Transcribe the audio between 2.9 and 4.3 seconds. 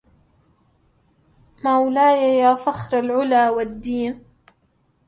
العلى والدين